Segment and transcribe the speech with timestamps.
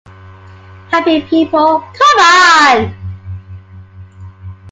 [0.89, 2.95] Happy people come on!